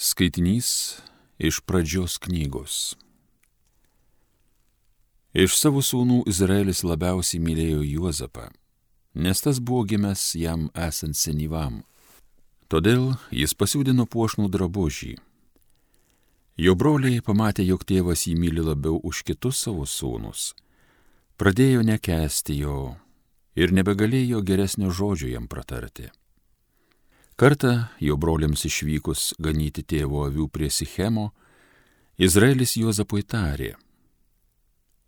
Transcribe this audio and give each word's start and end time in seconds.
Skaitinys 0.00 0.96
iš 1.36 1.60
pradžios 1.60 2.14
knygos. 2.24 2.94
Iš 5.36 5.58
savo 5.60 5.82
sūnų 5.84 6.22
Izraelis 6.32 6.78
labiausiai 6.88 7.42
mylėjo 7.44 7.82
Juozapą, 7.84 8.46
nes 9.12 9.44
tas 9.44 9.58
buvo 9.60 9.82
gimęs 9.90 10.22
jam 10.40 10.70
esant 10.72 11.18
senyvam. 11.20 11.82
Todėl 12.72 13.10
jis 13.28 13.52
pasiūdino 13.52 14.06
puošnų 14.08 14.48
drabužį. 14.54 15.18
Jo 16.56 16.74
broliai 16.80 17.20
pamatė, 17.20 17.66
jog 17.68 17.84
tėvas 17.84 18.24
jį 18.24 18.38
myli 18.40 18.64
labiau 18.64 18.96
už 19.04 19.20
kitus 19.28 19.60
savo 19.66 19.84
sūnus, 19.84 20.54
pradėjo 21.36 21.84
nekesti 21.84 22.56
jo 22.62 22.96
ir 23.52 23.76
nebegalėjo 23.76 24.40
geresnio 24.48 24.96
žodžio 24.96 25.28
jam 25.34 25.44
pratarti. 25.44 26.08
Kartą 27.40 27.86
jo 28.04 28.18
broliams 28.20 28.66
išvykus 28.68 29.20
ganyti 29.40 29.80
tėvo 29.80 30.26
avių 30.26 30.44
prie 30.52 30.66
Sichemo, 30.68 31.30
Izraelis 32.20 32.74
Juozapui 32.76 33.24
tarė, 33.24 33.70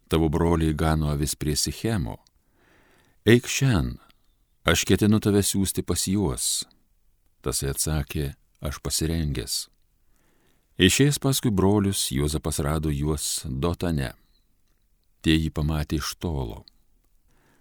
tavo 0.09 0.31
broliai 0.33 0.73
gano 0.73 1.11
avis 1.13 1.37
prie 1.37 1.59
Sichemo, 1.61 2.17
eik 3.29 3.45
šiandien, 3.45 4.01
aš 4.65 4.87
ketinu 4.89 5.21
tave 5.21 5.45
siūsti 5.45 5.85
pas 5.85 6.09
juos. 6.09 6.49
Tasai 7.45 7.75
atsakė, 7.75 8.33
aš 8.65 8.81
pasirengęs. 8.81 9.61
Išėjęs 10.81 11.21
paskui 11.21 11.53
brolius, 11.53 12.09
Juozapas 12.17 12.65
rado 12.65 12.89
juos 12.89 13.43
Dotane. 13.45 14.15
Tie 15.21 15.37
jį 15.37 15.53
pamatė 15.53 16.01
iš 16.01 16.17
tolo. 16.17 16.63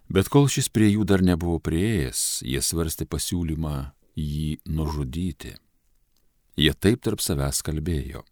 Bet 0.08 0.32
kol 0.32 0.48
šis 0.48 0.72
prie 0.72 0.94
jų 0.94 1.04
dar 1.04 1.20
nebuvo 1.20 1.60
prieėjęs, 1.60 2.46
jie 2.48 2.63
svarstė 2.63 3.04
pasiūlymą 3.04 3.90
jį 4.22 4.60
nužudyti. 4.70 5.56
Jie 6.60 6.74
taip 6.78 7.02
tarp 7.02 7.22
savęs 7.24 7.62
kalbėjo. 7.66 8.24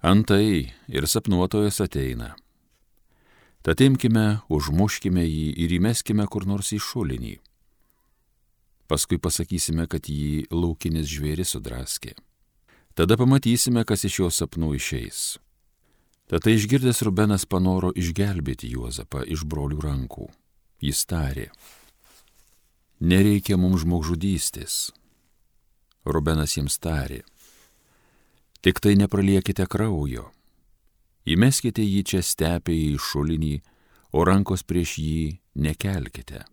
Antai 0.00 0.72
ir 0.88 1.06
sapnuotojas 1.08 1.80
ateina. 1.84 2.34
Tad 3.60 3.82
imkime, 3.84 4.40
užmuškime 4.48 5.24
jį 5.26 5.46
ir 5.64 5.74
įmeskime 5.76 6.24
kur 6.32 6.46
nors 6.48 6.72
į 6.72 6.80
šulinį. 6.80 7.36
Paskui 8.88 9.20
pasakysime, 9.22 9.84
kad 9.86 10.08
jį 10.08 10.48
laukinis 10.50 11.06
žvėris 11.06 11.52
sudraskė. 11.54 12.16
Tada 12.96 13.16
pamatysime, 13.20 13.84
kas 13.86 14.02
iš 14.08 14.18
jo 14.22 14.30
sapnų 14.32 14.72
išeis. 14.80 15.38
Tada 16.30 16.50
išgirdęs 16.54 17.02
Rubenas 17.06 17.44
panoro 17.46 17.92
išgelbėti 17.94 18.72
Juozapą 18.72 19.22
iš 19.26 19.44
brolių 19.46 19.78
rankų. 19.84 20.26
Jis 20.80 21.04
tarė, 21.10 21.50
nereikia 23.00 23.56
mums 23.56 23.82
žmogžudystės. 23.84 24.92
Rubenas 26.04 26.56
jiems 26.56 26.78
tarė, 26.80 27.20
tik 28.64 28.80
tai 28.80 28.94
nepraliekite 28.96 29.66
kraujo, 29.68 30.30
įmeskite 31.28 31.84
jį 31.84 32.00
čia 32.12 32.22
stepėje 32.24 32.94
į 32.94 33.02
šulinį, 33.10 33.54
o 34.16 34.24
rankos 34.24 34.64
prieš 34.64 34.96
jį 35.00 35.20
nekelkite. 35.54 36.44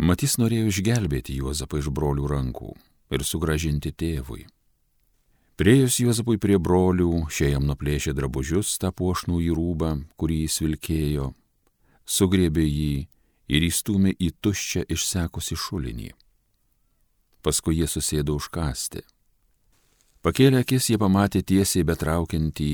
Matys 0.00 0.38
norėjo 0.40 0.70
išgelbėti 0.72 1.36
Juozapą 1.36 1.82
iš 1.82 1.92
brolių 1.92 2.26
rankų 2.30 2.72
ir 3.12 3.24
sugražinti 3.28 3.92
tėvui. 3.92 4.46
Priejus 5.60 5.98
Juozapui 6.00 6.40
prie 6.40 6.56
brolių, 6.56 7.28
šie 7.28 7.52
jam 7.52 7.68
nuplėšė 7.68 8.14
drabužius 8.16 8.78
tą 8.80 8.88
puošnų 8.96 9.42
į 9.44 9.50
rūbą, 9.52 9.90
kurį 10.16 10.38
jis 10.46 10.56
vilkėjo, 10.64 11.26
sugriebė 12.08 12.64
jį 12.64 12.94
ir 13.48 13.64
įstumė 13.66 14.14
į 14.18 14.32
tuščią 14.42 14.84
išsekusi 14.92 15.58
šulinį. 15.58 16.10
Paskui 17.42 17.80
jie 17.80 17.88
susėdo 17.90 18.36
užkasti. 18.38 19.02
Pakėlę 20.22 20.62
akis 20.62 20.92
jie 20.92 20.98
pamatė 21.02 21.42
tiesiai 21.42 21.82
betraukiantį 21.82 22.72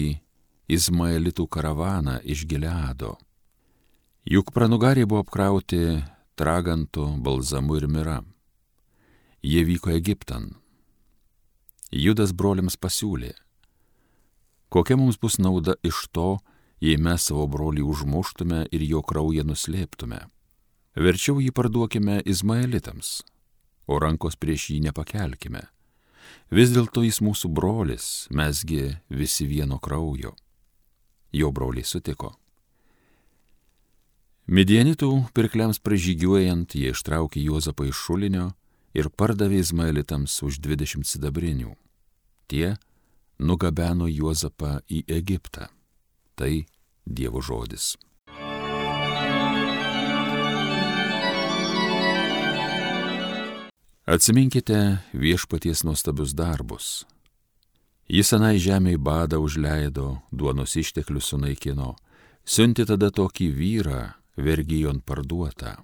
Izmaelitų 0.69 1.47
karavaną 1.49 2.19
iš 2.29 2.45
Gileado. 2.45 3.15
Juk 4.29 4.53
pranugariai 4.53 5.09
buvo 5.09 5.23
apkrauti 5.25 6.03
tragantų, 6.37 7.07
balzamu 7.25 7.79
ir 7.81 7.87
mira. 7.89 8.19
Jie 9.41 9.65
vyko 9.65 9.95
Egiptan. 9.97 10.51
Judas 11.89 12.35
broliams 12.37 12.77
pasiūlė, 12.77 13.33
kokia 14.69 14.99
mums 15.01 15.17
bus 15.17 15.39
nauda 15.41 15.79
iš 15.81 16.05
to, 16.13 16.37
jei 16.85 17.01
mes 17.01 17.25
savo 17.31 17.47
brolį 17.49 17.87
užmuštume 17.89 18.67
ir 18.69 18.85
jo 18.85 19.01
kraują 19.01 19.47
nuslėptume. 19.49 20.27
Verčiau 20.99 21.39
jį 21.39 21.53
parduokime 21.55 22.17
Izmaelitams, 22.27 23.21
o 23.87 24.01
rankos 24.03 24.35
prieš 24.35 24.73
jį 24.73 24.81
nepakelkime. 24.89 25.61
Vis 26.51 26.73
dėlto 26.75 27.05
jis 27.07 27.21
mūsų 27.23 27.51
brolis, 27.55 28.27
mesgi 28.35 28.97
visi 29.07 29.47
vieno 29.47 29.79
kraujo. 29.79 30.33
Jo 31.31 31.53
broliai 31.55 31.87
sutiko. 31.87 32.33
Midianitų 34.49 35.13
pirkliams 35.37 35.79
pražygiuojant, 35.85 36.75
jie 36.75 36.91
ištraukė 36.97 37.45
Juozapą 37.47 37.87
iš 37.93 38.03
šulinio 38.09 38.49
ir 38.97 39.13
pardavė 39.13 39.63
Izmaelitams 39.63 40.35
už 40.43 40.59
20 40.65 41.07
sidabrinių. 41.07 41.77
Tie 42.51 42.75
nugabeno 43.39 44.11
Juozapą 44.11 44.81
į 44.91 45.05
Egiptą. 45.07 45.71
Tai 46.35 46.53
Dievo 47.07 47.45
žodis. 47.45 47.95
Atsiminkite 54.09 54.99
viešpaties 55.13 55.83
nuostabius 55.85 56.31
darbus. 56.33 57.05
Jis 58.09 58.31
senai 58.33 58.55
žemėje 58.57 58.97
badą 59.05 59.37
užleido, 59.45 60.23
duonos 60.33 60.79
išteklius 60.81 61.29
sunaikino, 61.29 61.91
siunti 62.41 62.87
tada 62.89 63.11
tokį 63.13 63.51
vyrą, 63.53 64.01
vergyjon 64.41 65.03
parduotą. 65.05 65.75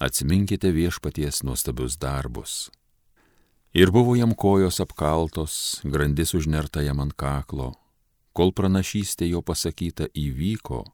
Atsiminkite 0.00 0.72
viešpaties 0.72 1.42
nuostabius 1.44 2.00
darbus. 2.00 2.70
Ir 3.76 3.92
buvo 3.92 4.16
jam 4.16 4.32
kojos 4.32 4.80
apkaltos, 4.80 5.84
grandis 5.84 6.32
užnerta 6.32 6.80
jam 6.88 7.04
ant 7.04 7.12
kaklo, 7.20 7.74
kol 8.32 8.56
pranašystė 8.56 9.28
jo 9.28 9.44
pasakyta 9.44 10.08
įvyko, 10.16 10.86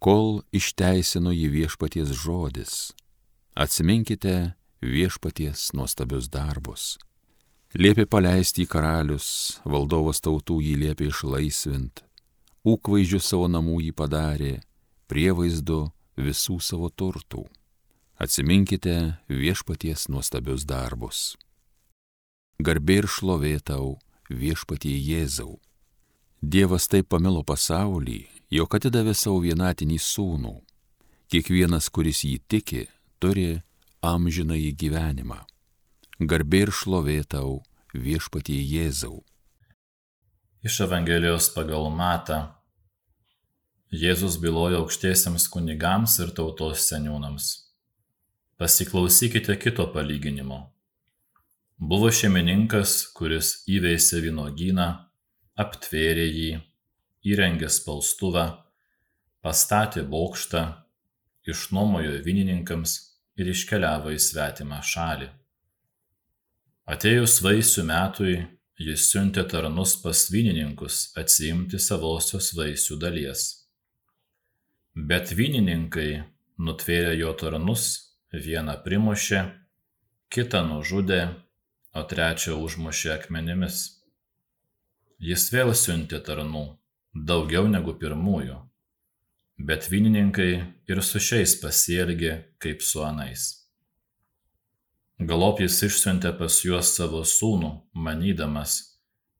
kol 0.00 0.38
išteisino 0.56 1.36
jį 1.36 1.52
viešpaties 1.60 2.16
žodis. 2.16 2.94
Atsiminkite 3.52 4.54
viešpaties 4.86 5.72
nuostabius 5.74 6.30
darbus. 6.32 6.96
Liepė 7.76 8.06
paleisti 8.08 8.64
į 8.64 8.70
karalius, 8.72 9.28
valdovas 9.66 10.22
tautų 10.24 10.60
jį 10.64 10.74
liepė 10.84 11.10
išlaisvint, 11.10 12.04
ūkvaizdžių 12.64 13.20
savo 13.20 13.50
namų 13.52 13.80
jį 13.88 13.92
padarė, 13.98 14.54
prievaizdu 15.10 15.82
visų 16.16 16.60
savo 16.62 16.88
turtų. 16.88 17.44
Atsiminkite 18.16 19.18
viešpaties 19.28 20.06
nuostabius 20.08 20.64
darbus. 20.64 21.36
Garbė 22.56 23.02
ir 23.02 23.08
šlovėtau 23.12 23.98
viešpatie 24.30 24.94
Jėzau. 24.96 25.58
Dievas 26.40 26.88
taip 26.88 27.10
pamilo 27.12 27.42
pasaulį, 27.44 28.22
jog 28.48 28.78
atidavė 28.78 29.12
savo 29.12 29.42
vienatinį 29.44 29.98
sūnų. 30.00 30.54
Kiekvienas, 31.28 31.90
kuris 31.90 32.22
jį 32.24 32.38
tiki, 32.48 32.86
turi 33.20 33.60
amžiną 34.04 34.56
į 34.58 34.72
gyvenimą. 34.80 35.40
Garbė 36.20 36.66
ir 36.66 36.72
šlovėtau 36.72 37.62
viešpatie 37.92 38.58
Jėzau. 38.60 39.22
Iš 40.66 40.80
Evangelijos 40.88 41.50
pagal 41.54 41.90
Matą 41.94 42.56
Jėzus 43.94 44.34
bylojo 44.42 44.80
aukštiesiems 44.82 45.46
kunigams 45.48 46.16
ir 46.18 46.32
tautos 46.34 46.88
seniūnams. 46.90 47.44
Pasiklausykite 48.58 49.54
kito 49.62 49.86
palyginimo. 49.94 50.58
Buvo 51.78 52.10
šeimininkas, 52.10 53.12
kuris 53.14 53.62
įveisė 53.70 54.24
vynogyną, 54.24 54.88
aptvėrė 55.60 56.26
jį, 56.26 56.50
įrengė 57.30 57.70
spaustuvą, 57.70 58.46
pastatė 59.44 60.02
bokštą, 60.02 60.64
išnuomojo 61.46 62.18
vynininkams 62.26 62.96
ir 63.36 63.50
iškeliavo 63.52 64.12
į 64.14 64.20
svetimą 64.22 64.80
šalį. 64.84 65.28
Atėjus 66.86 67.40
vaisių 67.44 67.84
metui, 67.88 68.34
jis 68.78 69.08
siuntė 69.10 69.44
tarnus 69.50 69.96
pas 70.02 70.26
vynininkus 70.32 71.10
atsiimti 71.18 71.80
savosios 71.82 72.52
vaisių 72.56 72.98
dalies. 73.02 73.46
Bet 74.96 75.32
vynininkai 75.36 76.22
nutvėrė 76.62 77.16
jo 77.20 77.32
tarnus, 77.40 77.88
vieną 78.32 78.78
primušė, 78.84 79.42
kitą 80.32 80.62
nužudė, 80.68 81.20
o 81.96 82.02
trečią 82.04 82.56
užmušė 82.60 83.12
akmenimis. 83.16 83.82
Jis 85.18 85.48
vėl 85.52 85.72
siuntė 85.74 86.20
tarnų, 86.24 86.64
daugiau 87.16 87.68
negu 87.72 87.96
pirmųjų 87.96 88.60
bet 89.58 89.88
vynininkai 89.90 90.50
ir 90.88 91.02
su 91.02 91.20
šiais 91.22 91.56
pasielgė 91.62 92.32
kaip 92.62 92.82
su 92.82 93.02
anais. 93.04 93.46
Galop 95.18 95.62
jis 95.64 95.78
išsiuntė 95.86 96.34
pas 96.36 96.58
juos 96.60 96.92
savo 96.96 97.22
sūnų, 97.24 97.70
manydamas, 97.96 98.76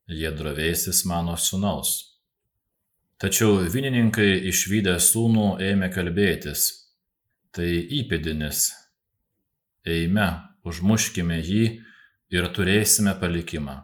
jie 0.08 0.30
drovėsis 0.32 1.04
mano 1.04 1.36
sunaus. 1.36 2.16
Tačiau 3.20 3.60
vynininkai 3.72 4.48
išvykę 4.48 4.96
sūnų 5.00 5.46
ėmė 5.68 5.90
kalbėtis, 5.92 6.64
tai 7.52 7.68
įpėdinis, 8.00 8.70
eime, 9.84 10.28
užmuškime 10.64 11.38
jį 11.40 11.62
ir 12.32 12.48
turėsime 12.56 13.14
palikimą. 13.20 13.76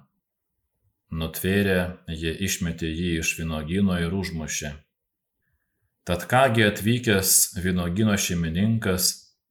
Nutvėrę, 1.12 1.79
jie 2.08 2.32
išmetė 2.49 2.88
jį 2.88 3.19
iš 3.20 3.34
vynogino 3.40 3.99
ir 4.00 4.17
užmušė. 4.17 4.73
Tad 6.04 6.26
kągi 6.26 6.64
atvykęs 6.66 7.54
vynogino 7.62 8.16
šeimininkas 8.19 9.04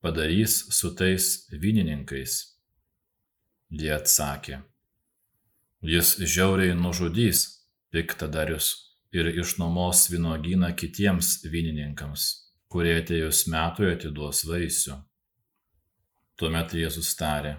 padarys 0.03 0.57
su 0.75 0.89
tais 0.99 1.47
vynininkais? 1.47 2.33
Jie 3.71 3.93
atsakė. 3.95 4.57
Jis 5.81 6.17
žiauriai 6.19 6.75
nužudys 6.75 7.45
piktadarius 7.95 8.67
ir 9.15 9.31
išnuomos 9.31 10.09
vynogyną 10.11 10.73
kitiems 10.75 11.37
vynininkams, 11.47 12.27
kurie 12.67 12.97
atėjus 12.99 13.45
metui 13.47 13.87
atiduos 13.93 14.43
vaisių. 14.51 14.99
Tuomet 16.35 16.75
Jėzus 16.75 17.15
tarė, 17.15 17.55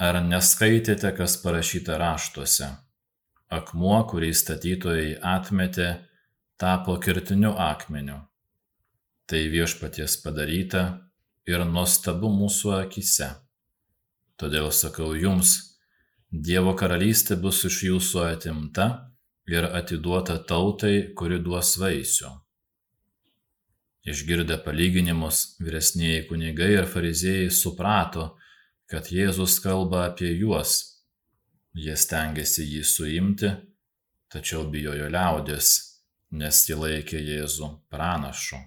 ar 0.00 0.22
neskaitėte, 0.24 1.12
kas 1.12 1.36
parašyta 1.44 2.00
raštuose? 2.00 2.72
Akmuo, 3.52 4.00
kurį 4.08 4.32
statytojai 4.32 5.18
atmetė, 5.20 5.90
tapo 6.56 6.96
kirtiniu 6.98 7.52
akmeniu. 7.58 8.20
Tai 9.26 9.42
viešpaties 9.50 10.20
padaryta 10.22 10.82
ir 11.46 11.64
nuostabu 11.66 12.30
mūsų 12.32 12.72
akise. 12.80 13.32
Todėl 14.36 14.70
sakau 14.72 15.14
jums, 15.16 15.62
Dievo 16.26 16.72
karalystė 16.76 17.36
bus 17.40 17.62
iš 17.64 17.76
jūsų 17.86 18.24
atimta 18.26 18.86
ir 19.48 19.64
atiduota 19.78 20.34
tautai, 20.42 21.14
kuri 21.14 21.38
duos 21.40 21.76
vaisių. 21.78 22.32
Išgirdę 24.06 24.58
palyginimus, 24.64 25.56
vyresnieji 25.62 26.26
kunigai 26.28 26.72
ir 26.74 26.90
fariziejai 26.90 27.48
suprato, 27.54 28.34
kad 28.90 29.08
Jėzus 29.10 29.56
kalba 29.62 30.04
apie 30.10 30.34
juos. 30.34 30.74
Jie 31.74 31.94
stengiasi 31.96 32.66
jį 32.74 32.82
suimti, 32.86 33.50
tačiau 34.30 34.66
bijojo 34.70 35.08
liaudės, 35.10 35.95
nes 36.36 36.62
jie 36.68 36.76
laikė 36.76 37.20
Jėzų 37.20 37.68
pranašu. 37.92 38.58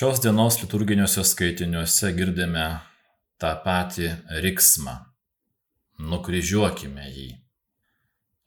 Šios 0.00 0.20
dienos 0.24 0.56
liturginiuose 0.62 1.24
skaitiniuose 1.28 2.12
girdime 2.16 2.66
tą 3.40 3.50
patį 3.64 4.10
riksmą- 4.44 4.94
nukryžiuokime 6.12 7.06
jį. 7.08 7.30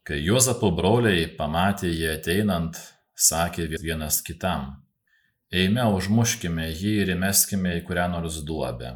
Kai 0.04 0.18
Juozapo 0.24 0.70
broliai 0.74 1.28
pamatė 1.38 1.92
jį 1.92 2.08
ateinant, 2.14 2.80
sakė 3.14 3.68
vienas 3.80 4.20
kitam, 4.22 4.82
eime 5.52 5.86
užmuškime 5.96 6.66
jį 6.72 6.94
ir 7.04 7.14
įmeskime 7.14 7.78
į 7.78 7.84
kurią 7.86 8.10
nors 8.10 8.42
duobę. 8.42 8.90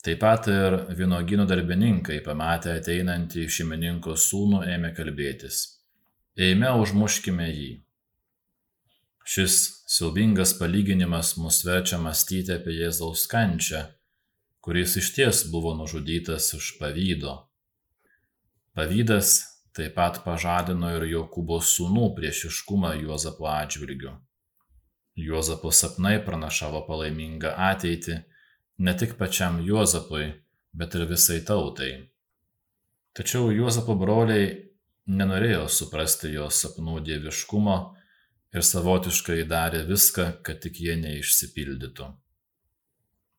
Taip 0.00 0.22
pat 0.22 0.46
ir 0.48 0.78
vynogynų 0.96 1.44
darbininkai, 1.44 2.22
pamatę 2.24 2.72
ateinantį 2.78 3.44
šeimininko 3.52 4.14
sūnų, 4.16 4.62
ėmė 4.74 4.94
kalbėtis. 4.96 5.58
Eime 6.40 6.70
užmuškime 6.80 7.48
jį. 7.50 7.72
Šis 9.28 9.58
siaubingas 9.92 10.54
palyginimas 10.56 11.34
mus 11.36 11.60
verčia 11.66 11.98
mąstyti 12.00 12.54
apie 12.54 12.78
Jėzaus 12.78 13.26
kančią, 13.28 13.82
kuris 14.64 14.96
iš 15.02 15.12
ties 15.18 15.42
buvo 15.52 15.74
nužudytas 15.76 16.48
iš 16.56 16.72
pavydo. 16.80 17.36
Pavydas 18.72 19.36
taip 19.76 19.94
pat 20.00 20.22
pažadino 20.24 20.94
ir 20.96 21.04
Jokūbo 21.12 21.60
sūnų 21.60 22.08
priešiškumą 22.16 22.96
Juozapo 23.02 23.52
atžvilgiu. 23.52 24.16
Juozapo 25.20 25.76
sapnai 25.76 26.16
pranašavo 26.24 26.86
palaimingą 26.88 27.52
ateitį 27.68 28.22
ne 28.80 28.96
tik 28.96 29.18
pačiam 29.20 29.60
Juozapui, 29.60 30.30
bet 30.72 30.94
ir 30.96 31.04
visai 31.10 31.40
tautai. 31.44 31.92
Tačiau 33.12 33.50
Juozapo 33.52 33.96
broliai 33.98 34.48
nenorėjo 35.10 35.66
suprasti 35.68 36.30
jo 36.32 36.46
sapnų 36.48 37.00
dieviškumo 37.04 37.76
ir 38.56 38.64
savotiškai 38.64 39.44
darė 39.50 39.84
viską, 39.88 40.26
kad 40.46 40.62
tik 40.64 40.80
jie 40.80 40.96
neišsipildytų. 40.96 42.08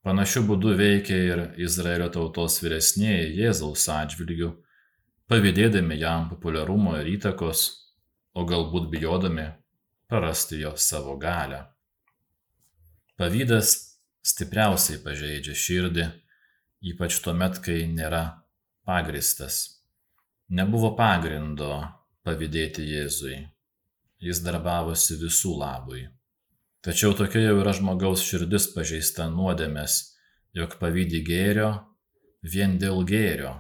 Panašiu 0.06 0.44
būdu 0.50 0.76
veikia 0.78 1.18
ir 1.26 1.44
Izraelio 1.62 2.10
tautos 2.14 2.58
vyresnėji 2.62 3.36
Jėzaus 3.42 3.86
atžvilgių 3.94 4.52
pavydėdami 5.30 5.98
jam 6.02 6.28
populiarumo 6.30 6.98
ir 7.00 7.14
įtakos, 7.18 7.68
o 8.38 8.46
galbūt 8.46 8.90
bijodami 8.94 9.48
prarasti 10.10 10.62
jo 10.62 10.74
savo 10.78 11.18
galę. 11.22 11.66
Pavydas 13.18 13.91
stipriausiai 14.26 15.02
pažeidžia 15.04 15.56
širdį, 15.58 16.06
ypač 16.94 17.20
tuomet, 17.24 17.60
kai 17.64 17.86
nėra 17.90 18.24
pagristas. 18.88 19.82
Nebuvo 20.52 20.94
pagrindo 20.98 21.72
pavydėti 22.26 22.86
Jėzui. 22.90 23.38
Jis 24.22 24.44
darbavosi 24.46 25.18
visų 25.18 25.56
labui. 25.58 26.06
Tačiau 26.86 27.16
tokia 27.18 27.42
jau 27.48 27.58
yra 27.62 27.74
žmogaus 27.78 28.26
širdis 28.26 28.70
pažeista 28.76 29.30
nuodėmės, 29.34 29.98
jog 30.58 30.78
pavydį 30.82 31.26
gėrio 31.26 31.74
vien 32.46 32.78
dėl 32.82 33.06
gėrio, 33.06 33.56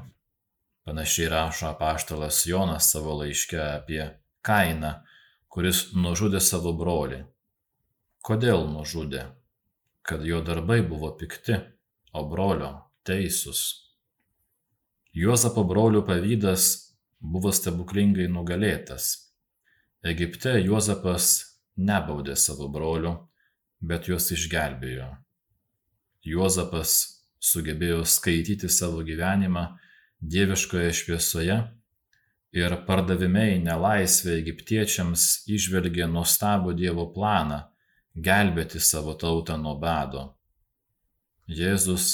Panašiai 0.84 1.30
rašo 1.30 1.68
apaštalas 1.68 2.46
Jonas 2.46 2.92
savo 2.92 3.14
laiške 3.20 3.58
apie 3.62 4.02
Kainą, 4.42 4.90
kuris 5.54 5.92
nužudė 5.94 6.42
savo 6.42 6.74
brolį. 6.74 7.20
Kodėl 8.26 8.66
nužudė? 8.72 9.28
Kad 10.02 10.26
jo 10.26 10.42
darbai 10.42 10.82
buvo 10.82 11.12
pikti, 11.18 11.58
o 12.14 12.26
brolio 12.28 12.72
teisūs. 13.08 13.62
Juozapo 15.16 15.64
brolių 15.68 16.02
pavydas 16.08 16.68
buvo 17.20 17.52
stebuklingai 17.54 18.28
nugalėtas. 18.32 19.12
Egipte 20.02 20.56
Juozapas 20.64 21.34
nebaudė 21.78 22.36
savo 22.40 22.70
brolių, 22.72 23.14
bet 23.82 24.10
juos 24.10 24.32
išgelbėjo. 24.34 25.10
Juozapas 26.26 26.96
sugebėjo 27.42 28.04
skaityti 28.06 28.70
savo 28.70 29.02
gyvenimą 29.06 29.66
dieviškoje 30.22 30.92
šviesoje 30.94 31.58
ir 32.54 32.76
pardavime 32.86 33.48
į 33.56 33.60
nelaisvę 33.66 34.36
egiptiečiams 34.38 35.48
išvelgė 35.50 36.08
nuostabų 36.12 36.76
Dievo 36.78 37.08
planą 37.16 37.64
gelbėti 38.16 38.80
savo 38.80 39.14
tautą 39.14 39.58
nuo 39.58 39.76
bado. 39.80 40.34
Jėzus 41.48 42.08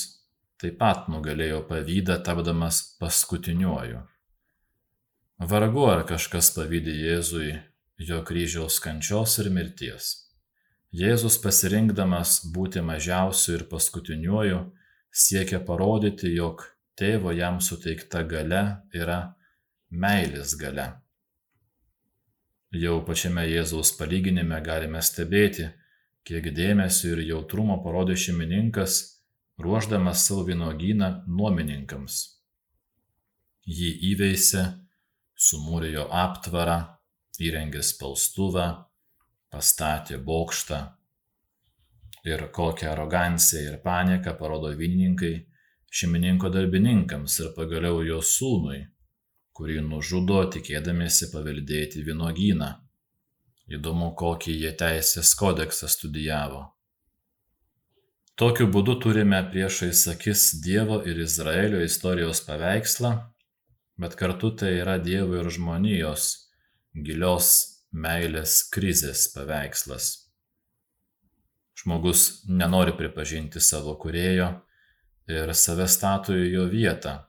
taip 0.62 0.78
pat 0.82 1.10
nugalėjo 1.10 1.64
pavydą 1.70 2.20
tapdamas 2.26 2.82
paskutiniuoju. 3.02 4.04
Vargu 5.38 5.84
ar 5.86 6.04
kažkas 6.10 6.50
pavydė 6.56 6.96
Jėzui 6.98 7.52
jo 8.02 8.24
kryžiaus 8.26 8.80
kančios 8.82 9.38
ir 9.42 9.52
mirties. 9.54 10.14
Jėzus 10.94 11.38
pasirinkdamas 11.44 12.40
būti 12.56 12.82
mažiausiu 12.82 13.58
ir 13.58 13.66
paskutiniuoju 13.70 14.62
siekia 15.12 15.60
parodyti, 15.66 16.32
jog 16.34 16.64
tėvo 16.98 17.34
jam 17.36 17.60
suteikta 17.62 18.24
galia 18.24 18.82
yra 18.94 19.36
meilės 19.90 20.56
galia. 20.58 21.02
Jau 22.74 22.98
pačiame 23.06 23.46
Jėzaus 23.48 23.94
palyginime 24.00 24.58
galime 24.62 25.02
stebėti, 25.02 25.70
kiek 26.28 26.50
dėmesio 26.52 27.14
ir 27.16 27.24
jautrumo 27.30 27.78
parodė 27.84 28.18
šeimininkas, 28.20 28.98
ruoždamas 29.64 30.26
savo 30.28 30.44
vynogyną 30.50 31.10
nuomininkams. 31.28 32.18
Jį 33.68 33.94
įveisė, 34.12 34.64
sumūrė 35.48 35.94
jo 35.94 36.06
aptvarą, 36.12 36.78
įrengė 37.40 37.84
spaustuvą, 37.86 38.68
pastatė 39.54 40.20
bokštą. 40.24 40.80
Ir 42.28 42.48
kokią 42.52 42.92
aroganciją 42.92 43.72
ir 43.72 43.78
panieką 43.84 44.34
parodo 44.40 44.74
vynininkai, 44.76 45.34
šeimininko 45.88 46.52
darbininkams 46.52 47.40
ir 47.44 47.54
pagaliau 47.56 48.02
jo 48.04 48.20
sūnui, 48.20 48.82
kurį 49.56 49.80
nužudo 49.86 50.42
tikėdamiesi 50.58 51.32
paveldėti 51.32 52.04
vynogyną. 52.04 52.74
Įdomu, 53.68 54.14
kokį 54.16 54.54
jie 54.62 54.72
teisės 54.80 55.34
kodeksą 55.36 55.90
studijavo. 55.92 56.62
Tokiu 58.38 58.68
būdu 58.72 59.00
turime 59.02 59.40
priešais 59.52 60.04
akis 60.14 60.52
Dievo 60.64 61.02
ir 61.10 61.20
Izraelio 61.24 61.82
istorijos 61.84 62.44
paveikslą, 62.46 63.12
bet 63.98 64.16
kartu 64.16 64.54
tai 64.62 64.76
yra 64.84 65.00
Dievo 65.02 65.40
ir 65.40 65.50
žmonijos 65.52 66.30
gilios 66.94 67.50
meilės 67.92 68.62
krizės 68.72 69.28
paveikslas. 69.34 70.12
Žmogus 71.78 72.46
nenori 72.48 72.96
pripažinti 72.98 73.60
savo 73.62 73.98
kurėjo 74.00 74.52
ir 75.28 75.54
save 75.54 75.90
stato 75.92 76.38
į 76.38 76.52
jo 76.54 76.66
vietą. 76.72 77.20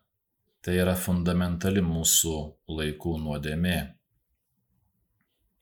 Tai 0.62 0.75
yra 0.75 0.95
fundamentali 0.99 1.83
mūsų 1.85 2.35
laikų 2.68 3.18
nuodėmė. 3.25 3.98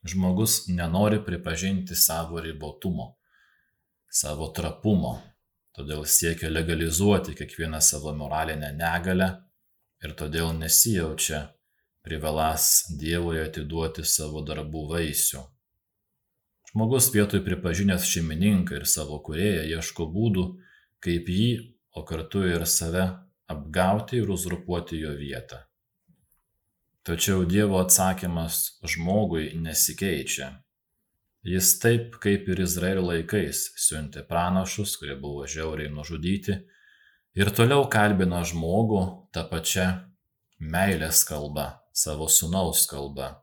Žmogus 0.07 0.67
nenori 0.71 1.19
pripažinti 1.25 1.95
savo 1.95 2.39
ribotumo, 2.39 3.17
savo 4.07 4.47
trapumo, 4.55 5.17
todėl 5.75 6.05
siekia 6.07 6.47
legalizuoti 6.53 7.35
kiekvieną 7.35 7.81
savo 7.83 8.13
moralinę 8.15 8.71
negalę 8.77 9.27
ir 10.03 10.15
todėl 10.15 10.53
nesijaučia 10.55 11.43
privalas 12.07 12.87
Dievui 13.01 13.41
atiduoti 13.43 14.05
savo 14.07 14.45
darbų 14.47 14.87
vaisių. 14.93 15.43
Žmogus 16.71 17.11
vietoj 17.11 17.43
pripažinęs 17.43 18.07
šeimininką 18.07 18.79
ir 18.79 18.87
savo 18.87 19.19
kurėją 19.27 19.65
ieško 19.75 20.07
būdų, 20.13 20.47
kaip 21.03 21.27
jį, 21.31 21.51
o 21.99 22.07
kartu 22.07 22.47
ir 22.47 22.63
save 22.63 23.09
apgauti 23.51 24.21
ir 24.21 24.31
uzurpuoti 24.31 25.03
jo 25.03 25.17
vietą. 25.19 25.66
Tačiau 27.07 27.45
Dievo 27.47 27.79
atsakymas 27.79 28.81
žmogui 28.83 29.53
nesikeičia. 29.55 30.49
Jis 31.47 31.77
taip 31.79 32.17
kaip 32.19 32.49
ir 32.51 32.59
Izraelio 32.65 33.05
laikais 33.07 33.63
siuntė 33.79 34.25
pranašus, 34.27 34.97
kurie 34.99 35.15
buvo 35.15 35.47
žiauriai 35.47 35.93
nužudyti, 35.93 36.59
ir 37.39 37.53
toliau 37.55 37.87
kalbina 37.87 38.43
žmogų 38.43 39.03
tą 39.31 39.47
pačią 39.47 39.89
meilės 40.59 41.23
kalbą, 41.29 41.69
savo 41.95 42.27
sunaus 42.27 42.83
kalbą 42.91 43.37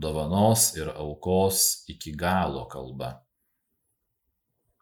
dovanos 0.00 0.76
ir 0.76 0.88
aukos 0.90 1.84
iki 1.88 2.12
galo 2.12 2.66
kalba. 2.68 3.24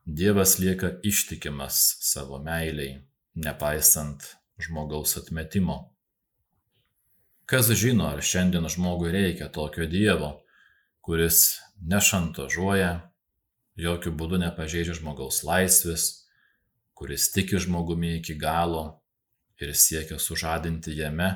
Dievas 0.06 0.58
lieka 0.58 0.98
ištikimas 1.02 1.96
savo 2.00 2.38
meiliai, 2.38 3.02
nepaisant 3.34 4.24
žmogaus 4.58 5.16
atmetimo. 5.20 5.91
Kas 7.52 7.68
žino, 7.76 8.06
ar 8.08 8.22
šiandien 8.24 8.64
žmogui 8.72 9.10
reikia 9.12 9.50
tokio 9.52 9.84
Dievo, 9.84 10.30
kuris 11.04 11.58
nešantažuoja, 11.84 12.92
jokių 13.76 14.12
būdų 14.16 14.38
nepažeidžia 14.46 14.96
žmogaus 14.96 15.42
laisvės, 15.44 16.06
kuris 16.96 17.28
tiki 17.34 17.60
žmogumi 17.60 18.14
iki 18.22 18.38
galo 18.40 19.02
ir 19.60 19.74
siekia 19.76 20.16
sužadinti 20.16 20.96
jame 20.96 21.34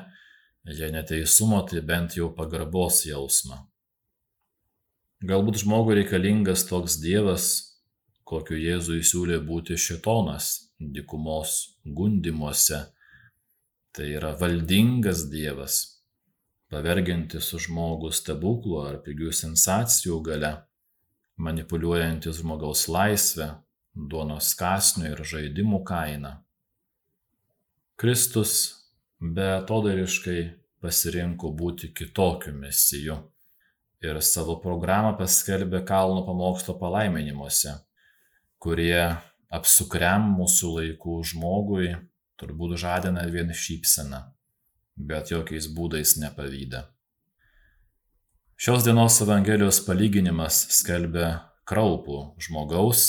jei 0.73 0.91
ne 0.91 1.03
teisumo, 1.05 1.61
tai 1.69 1.81
bent 1.81 2.17
jau 2.17 2.31
pagarbos 2.35 3.05
jausmą. 3.07 3.61
Galbūt 5.27 5.63
žmogui 5.63 5.97
reikalingas 6.01 6.65
toks 6.67 6.99
Dievas, 7.01 7.45
kokiu 8.27 8.57
Jėzui 8.59 8.99
siūlė 9.05 9.39
būti 9.45 9.77
šitonas 9.79 10.73
dikumos 10.77 11.79
gundimuose. 11.85 12.83
Tai 13.95 14.09
yra 14.13 14.35
valdingas 14.37 15.25
Dievas, 15.31 15.96
pavergiantis 16.73 17.53
žmogų 17.65 18.11
stebuklų 18.15 18.81
ar 18.83 18.99
pigių 19.05 19.31
sensacijų 19.35 20.19
gale, 20.25 20.51
manipuliuojantis 21.37 22.41
žmogaus 22.41 22.87
laisvę, 22.91 23.51
duonos 23.93 24.53
kasnio 24.57 25.13
ir 25.13 25.23
žaidimų 25.25 25.81
kainą. 25.87 26.33
Kristus 27.97 28.53
beatodairiškai 29.17 30.41
pasirinko 30.83 31.49
būti 31.57 31.89
kitokiu 31.97 32.53
mesiju 32.53 33.17
ir 34.05 34.19
savo 34.21 34.59
programą 34.61 35.15
paskelbė 35.17 35.81
kalno 35.87 36.21
pamokslo 36.27 36.77
palaiminimuose, 36.77 37.73
kurie 38.61 39.17
apsukriam 39.49 40.29
mūsų 40.37 40.73
laikų 40.75 41.17
žmogui 41.31 41.95
turbūt 42.37 42.77
žadina 42.77 43.25
vien 43.33 43.49
šypseną, 43.49 44.21
bet 44.97 45.31
jokiais 45.31 45.69
būdais 45.73 46.17
nepavyda. 46.21 46.87
Šios 48.57 48.83
dienos 48.87 49.19
Evangelijos 49.21 49.83
palyginimas 49.85 50.63
skelbia 50.73 51.27
kraupų 51.69 52.39
žmogaus 52.41 53.03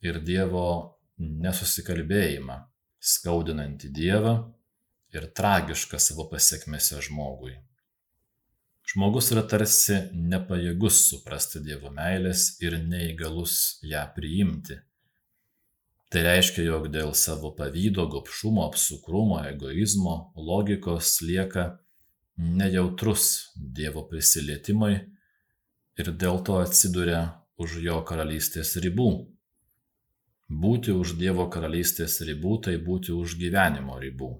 ir 0.00 0.22
Dievo 0.24 0.96
nesusikalbėjimą, 1.20 2.56
skaudinantį 3.00 3.90
Dievą 3.92 4.34
ir 5.12 5.26
tragiška 5.36 6.00
savo 6.00 6.24
pasiekmėse 6.30 7.02
žmogui. 7.04 7.58
Žmogus 8.90 9.28
yra 9.34 9.44
tarsi 9.46 10.00
nepajėgus 10.16 11.04
suprasti 11.10 11.60
Dievo 11.62 11.92
meilės 11.94 12.56
ir 12.64 12.78
neįgalus 12.80 13.82
ją 13.86 14.06
priimti. 14.16 14.80
Tai 16.10 16.24
reiškia, 16.26 16.64
jog 16.66 16.88
dėl 16.90 17.12
savo 17.14 17.52
pavydo, 17.54 18.08
gopšumo, 18.10 18.64
apsukrumo, 18.66 19.38
egoizmo, 19.52 20.32
logikos 20.34 21.20
lieka 21.22 21.78
nejautrus 22.40 23.52
Dievo 23.54 24.02
prisilietimui 24.10 24.94
ir 26.00 26.12
dėl 26.24 26.42
to 26.42 26.58
atsiduria 26.58 27.22
už 27.60 27.78
jo 27.84 28.00
karalystės 28.08 28.74
ribų. 28.82 29.10
Būti 30.50 30.90
už 30.90 31.14
Dievo 31.20 31.46
karalystės 31.52 32.18
ribų 32.26 32.58
tai 32.66 32.78
būti 32.82 33.14
už 33.14 33.38
gyvenimo 33.38 34.00
ribų 34.02 34.32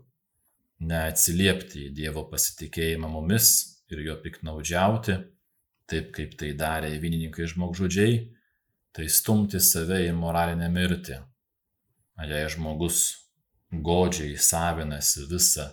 neatsiliepti 0.81 1.87
į 1.89 1.95
Dievo 1.97 2.25
pasitikėjimą 2.31 3.09
mumis 3.13 3.51
ir 3.93 4.03
jo 4.07 4.17
piknaudžiauti, 4.23 5.17
taip 5.91 6.13
kaip 6.17 6.37
tai 6.41 6.53
darė 6.57 6.93
vynininkai 7.03 7.49
žmogžudžiai, 7.51 8.21
tai 8.95 9.09
stumti 9.13 9.61
save 9.61 10.01
į 10.09 10.15
moralinę 10.17 10.71
mirtį. 10.73 11.21
Jei 12.29 12.49
žmogus 12.53 13.01
godžiai 13.73 14.37
savinasi 14.37 15.25
visą, 15.31 15.71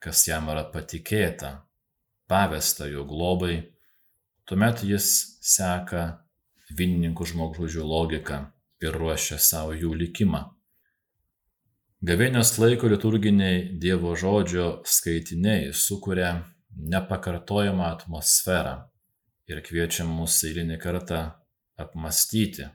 kas 0.00 0.24
jam 0.28 0.48
yra 0.48 0.64
patikėta, 0.72 1.50
pavesta 2.30 2.88
jo 2.88 3.04
globai, 3.08 3.58
tuomet 4.48 4.84
jis 4.86 5.08
seka 5.44 6.04
vynininkų 6.72 7.26
žmogžudžių 7.32 7.84
logiką 7.84 8.40
ir 8.84 8.96
ruošia 8.96 9.38
savo 9.38 9.74
jų 9.76 9.92
likimą. 10.00 10.42
Gavėnios 12.04 12.50
laiko 12.60 12.88
liturginiai 12.92 13.78
Dievo 13.80 14.12
žodžio 14.16 14.82
skaitiniai 14.84 15.70
sukuria 15.72 16.34
nepakartojamą 16.76 17.86
atmosferą 17.86 18.74
ir 19.48 19.62
kviečia 19.64 20.04
mus 20.08 20.36
eilinį 20.44 20.76
kartą 20.82 21.20
apmastyti, 21.80 22.68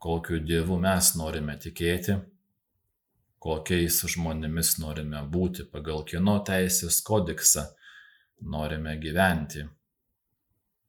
kokiu 0.00 0.40
Dievu 0.40 0.78
mes 0.80 1.12
norime 1.20 1.56
tikėti, 1.60 2.16
kokiais 3.40 4.00
žmonėmis 4.14 4.78
norime 4.80 5.20
būti, 5.28 5.66
pagal 5.68 6.04
kieno 6.08 6.38
teisės 6.46 7.02
kodeksą 7.04 7.66
norime 8.40 8.96
gyventi. 9.00 9.66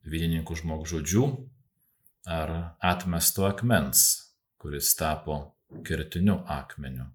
Vynininkų 0.08 0.58
žmogžudžių 0.64 1.26
ar 2.32 2.54
atmesto 2.80 3.46
akmens, 3.46 4.06
kuris 4.58 4.96
tapo 4.98 5.42
kertiniu 5.86 6.40
akmeniu. 6.50 7.12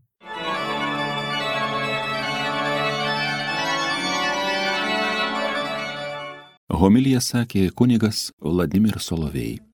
Homilija 6.77 7.23
sakė 7.25 7.71
kunigas 7.73 8.29
Vladimir 8.43 9.01
Solovėjai. 9.01 9.66